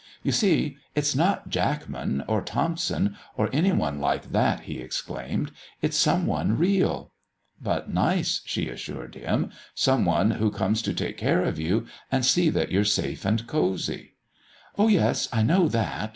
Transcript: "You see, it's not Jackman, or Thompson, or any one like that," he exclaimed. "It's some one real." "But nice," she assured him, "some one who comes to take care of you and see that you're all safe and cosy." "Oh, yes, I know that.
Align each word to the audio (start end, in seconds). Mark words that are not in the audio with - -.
"You 0.23 0.31
see, 0.31 0.77
it's 0.95 1.15
not 1.15 1.49
Jackman, 1.49 2.23
or 2.27 2.41
Thompson, 2.41 3.15
or 3.37 3.51
any 3.53 3.71
one 3.71 3.99
like 3.99 4.31
that," 4.31 4.61
he 4.61 4.79
exclaimed. 4.79 5.51
"It's 5.83 5.95
some 5.95 6.25
one 6.25 6.57
real." 6.57 7.11
"But 7.61 7.93
nice," 7.93 8.41
she 8.43 8.67
assured 8.67 9.13
him, 9.13 9.51
"some 9.75 10.03
one 10.03 10.31
who 10.31 10.49
comes 10.49 10.81
to 10.81 10.93
take 10.95 11.17
care 11.17 11.43
of 11.43 11.59
you 11.59 11.85
and 12.11 12.25
see 12.25 12.49
that 12.49 12.71
you're 12.71 12.81
all 12.81 12.85
safe 12.85 13.25
and 13.25 13.45
cosy." 13.45 14.15
"Oh, 14.75 14.87
yes, 14.87 15.29
I 15.31 15.43
know 15.43 15.67
that. 15.67 16.09